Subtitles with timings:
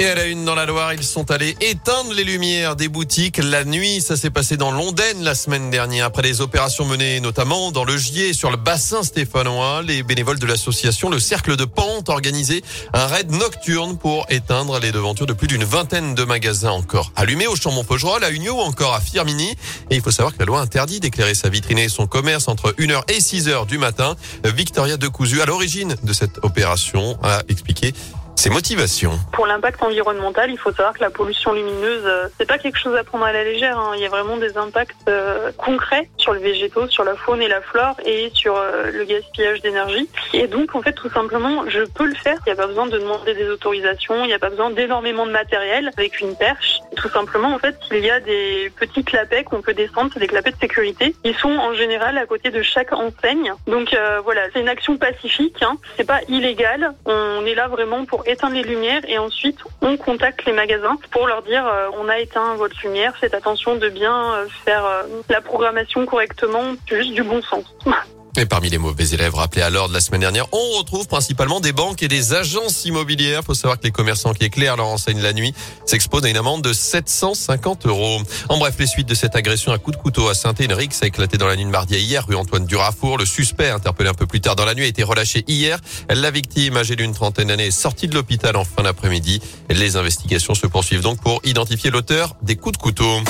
[0.00, 3.38] Et à la une dans la Loire, ils sont allés éteindre les lumières des boutiques
[3.38, 4.00] la nuit.
[4.00, 6.06] Ça s'est passé dans Londaine la semaine dernière.
[6.06, 10.46] Après des opérations menées notamment dans le Gier sur le bassin stéphanois, les bénévoles de
[10.46, 15.32] l'association Le Cercle de Pente ont organisé un raid nocturne pour éteindre les devantures de
[15.32, 19.50] plus d'une vingtaine de magasins encore allumés au Chambon-Faugerolles, à Union ou encore à Firmini.
[19.90, 22.72] Et il faut savoir que la loi interdit d'éclairer sa vitrine et son commerce entre
[22.72, 24.16] 1h et 6h du matin.
[24.44, 27.94] Victoria Decousu, à l'origine de cette opération, a expliqué
[28.36, 29.12] ses motivations.
[29.32, 32.96] Pour l'impact environnemental, il faut savoir que la pollution lumineuse, euh, c'est pas quelque chose
[32.96, 33.78] à prendre à la légère.
[33.78, 33.92] Hein.
[33.96, 37.48] Il y a vraiment des impacts euh, concrets sur le végétaux, sur la faune et
[37.48, 40.08] la flore et sur euh, le gaspillage d'énergie.
[40.32, 42.38] Et donc, en fait, tout simplement, je peux le faire.
[42.46, 45.26] Il n'y a pas besoin de demander des autorisations, il n'y a pas besoin d'énormément
[45.26, 46.80] de matériel avec une perche.
[47.04, 50.26] Tout simplement, en fait, il y a des petits clapets qu'on peut descendre, c'est des
[50.26, 51.14] clapets de sécurité.
[51.22, 53.52] Ils sont en général à côté de chaque enseigne.
[53.66, 53.94] Donc
[54.24, 55.62] voilà, c'est une action pacifique.
[55.62, 55.76] Hein.
[55.98, 56.94] C'est pas illégal.
[57.04, 61.26] On est là vraiment pour éteindre les lumières et ensuite on contacte les magasins pour
[61.26, 65.02] leur dire euh, on a éteint votre lumière, faites attention de bien euh, faire euh,
[65.28, 67.64] la programmation correctement, juste du bon sens.
[68.36, 71.72] Et parmi les mauvais élèves rappelés à l'ordre la semaine dernière, on retrouve principalement des
[71.72, 73.40] banques et des agences immobilières.
[73.42, 75.54] Il faut savoir que les commerçants qui éclairent leur enseigne la nuit
[75.86, 78.20] s'exposent à une amende de 750 euros.
[78.48, 81.38] En bref, les suites de cette agression à coup de couteau à Saint-Henrique, a éclaté
[81.38, 83.18] dans la nuit de mardi hier, rue Antoine Durafour.
[83.18, 85.78] Le suspect, interpellé un peu plus tard dans la nuit, a été relâché hier.
[86.10, 89.40] La victime, âgée d'une trentaine d'années, est sortie de l'hôpital en fin d'après-midi.
[89.70, 93.20] Les investigations se poursuivent donc pour identifier l'auteur des coups de couteau.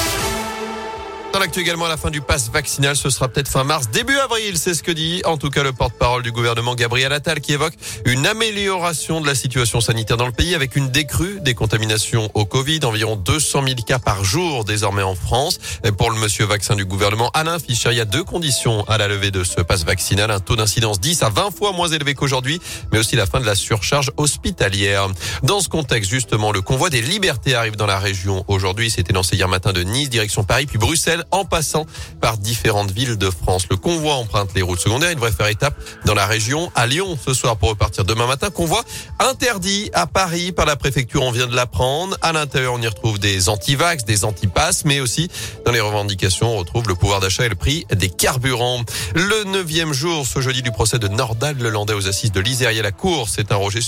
[1.34, 4.16] Dans l'actu également à la fin du pass vaccinal, ce sera peut-être fin mars, début
[4.18, 7.54] avril, c'est ce que dit en tout cas le porte-parole du gouvernement Gabriel Attal qui
[7.54, 7.72] évoque
[8.04, 12.44] une amélioration de la situation sanitaire dans le pays avec une décrue des contaminations au
[12.44, 15.58] Covid, environ 200 000 cas par jour désormais en France.
[15.82, 18.96] Et pour le monsieur vaccin du gouvernement Alain Fischer, il y a deux conditions à
[18.96, 22.14] la levée de ce pass vaccinal, un taux d'incidence 10 à 20 fois moins élevé
[22.14, 22.60] qu'aujourd'hui,
[22.92, 25.08] mais aussi la fin de la surcharge hospitalière.
[25.42, 28.88] Dans ce contexte, justement, le convoi des libertés arrive dans la région aujourd'hui.
[28.88, 31.86] C'était lancé hier matin de Nice, direction Paris, puis Bruxelles en passant
[32.20, 33.66] par différentes villes de France.
[33.70, 35.10] Le convoi emprunte les routes secondaires.
[35.10, 35.74] Il devrait faire étape
[36.04, 38.50] dans la région à Lyon ce soir pour repartir demain matin.
[38.50, 38.82] Convoi
[39.18, 41.22] interdit à Paris par la préfecture.
[41.22, 42.16] On vient de l'apprendre.
[42.22, 45.28] À l'intérieur, on y retrouve des antivax, des antipasses, mais aussi
[45.64, 48.82] dans les revendications, on retrouve le pouvoir d'achat et le prix des carburants.
[49.14, 52.70] Le neuvième jour, ce jeudi, du procès de Nordal Lelandais aux assises de l'Isère.
[52.82, 53.80] La Cour s'est interrogé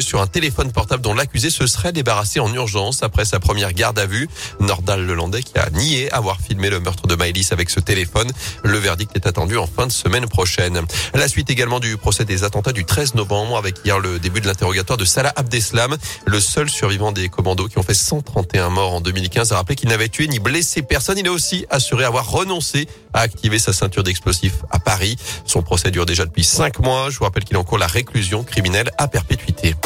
[0.00, 3.98] sur, un téléphone portable dont l'accusé se serait débarrassé en urgence après sa première garde
[3.98, 4.28] à vue.
[4.58, 8.28] Nordal Lelandais qui a nié avoir filmé le meurtre de Maëlys avec ce téléphone.
[8.64, 10.80] Le verdict est attendu en fin de semaine prochaine.
[11.14, 14.48] La suite également du procès des attentats du 13 novembre avec hier le début de
[14.48, 15.96] l'interrogatoire de Salah Abdeslam,
[16.26, 19.90] le seul survivant des commandos qui ont fait 131 morts en 2015, a rappelé qu'il
[19.90, 21.18] n'avait tué ni blessé personne.
[21.18, 25.16] Il a aussi assuré avoir renoncé à activer sa ceinture d'explosifs à Paris.
[25.44, 27.10] Son procès dure déjà depuis cinq mois.
[27.10, 29.76] Je vous rappelle qu'il a encore la réclusion criminelle à perpétuité.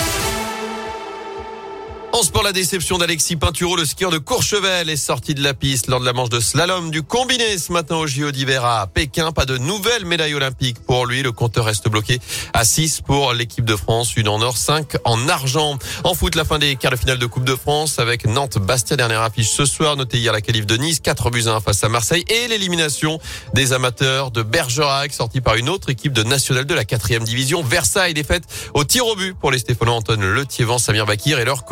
[2.24, 6.00] Sport, la déception d'Alexis Pinturo, le skieur de Courchevel, est sorti de la piste lors
[6.00, 9.30] de la manche de slalom du combiné ce matin au JO d'hiver à Pékin.
[9.30, 11.22] Pas de nouvelle médaille olympique pour lui.
[11.22, 12.20] Le compteur reste bloqué
[12.54, 15.78] à 6 pour l'équipe de France, une en or, 5 en argent.
[16.02, 19.20] En foot, la fin des quarts de finale de Coupe de France avec Nantes-Bastia, dernière
[19.20, 19.96] affiche ce soir.
[19.96, 23.18] Notez hier la qualif de Nice, 4 buts à 1 face à Marseille et l'élimination
[23.52, 27.62] des amateurs de Bergerac, sorti par une autre équipe de nationale de la 4 division.
[27.62, 31.64] Versailles, défaite au tir au but pour les Stéphanois Antoine Letiévan, Samir Bakir et leur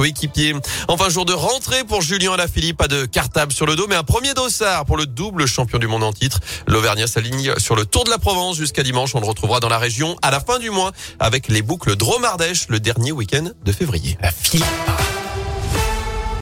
[0.88, 4.03] Enfin, jour de rentrée pour Julien Alaphilippe, pas de cartable sur le dos, mais un
[4.03, 6.41] premier dossard pour le double champion du monde en titre.
[6.66, 9.14] L'Auvergnat s'aligne sur le Tour de la Provence jusqu'à dimanche.
[9.14, 12.66] On le retrouvera dans la région à la fin du mois avec les boucles Dromardèche
[12.69, 14.16] le dernier week-end de février.